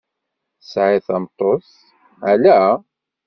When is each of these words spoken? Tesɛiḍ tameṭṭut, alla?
Tesɛiḍ 0.59 1.01
tameṭṭut, 1.07 1.65
alla? 2.31 2.59